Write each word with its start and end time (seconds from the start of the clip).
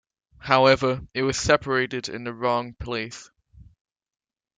However, 0.39 1.01
it 1.13 1.21
was 1.21 1.37
separated 1.37 2.09
in 2.09 2.23
the 2.23 2.33
wrong 2.33 2.73
place. 2.73 3.29